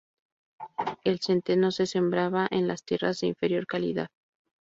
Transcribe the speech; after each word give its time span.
El 1.03 1.19
centeno 1.19 1.69
se 1.69 1.85
sembraba 1.85 2.47
en 2.49 2.67
las 2.67 2.83
tierras 2.83 3.19
de 3.19 3.27
inferior 3.27 3.67
calidad. 3.67 4.07